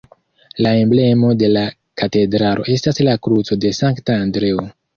[0.67, 1.65] La emblemo de la
[2.03, 4.71] katedralo estas la kruco de Sankta Andreo.